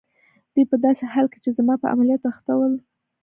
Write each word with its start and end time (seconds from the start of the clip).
دوی 0.53 0.65
په 0.71 0.77
داسې 0.85 1.03
حال 1.11 1.27
کې 1.31 1.39
چي 1.43 1.49
زما 1.57 1.73
په 1.81 1.87
عملیاتو 1.93 2.27
اخته 2.33 2.51
ول. 2.57 2.73